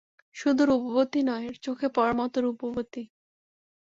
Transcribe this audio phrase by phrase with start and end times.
[0.35, 3.03] শুধু রূপবতী নয়, চোখে পড়ার মতো রূপবতী।